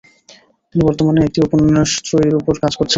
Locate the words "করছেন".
2.75-2.89